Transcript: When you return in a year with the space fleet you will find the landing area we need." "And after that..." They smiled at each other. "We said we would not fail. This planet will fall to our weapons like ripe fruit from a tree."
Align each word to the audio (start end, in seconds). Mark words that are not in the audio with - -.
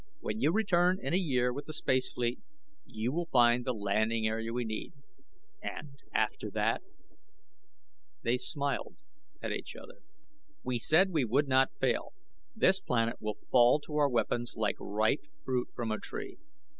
When 0.19 0.41
you 0.41 0.51
return 0.51 0.97
in 0.99 1.13
a 1.13 1.17
year 1.17 1.53
with 1.53 1.67
the 1.67 1.73
space 1.73 2.11
fleet 2.13 2.39
you 2.85 3.11
will 3.11 3.27
find 3.27 3.63
the 3.63 3.71
landing 3.71 4.25
area 4.25 4.51
we 4.51 4.65
need." 4.65 4.93
"And 5.61 5.99
after 6.11 6.49
that..." 6.49 6.81
They 8.23 8.37
smiled 8.37 8.95
at 9.43 9.51
each 9.51 9.75
other. 9.75 9.99
"We 10.63 10.79
said 10.79 11.11
we 11.11 11.23
would 11.23 11.47
not 11.47 11.77
fail. 11.79 12.13
This 12.55 12.79
planet 12.81 13.17
will 13.21 13.37
fall 13.51 13.79
to 13.81 13.97
our 13.97 14.09
weapons 14.09 14.55
like 14.55 14.77
ripe 14.79 15.25
fruit 15.45 15.67
from 15.75 15.91
a 15.91 15.99
tree." 15.99 16.39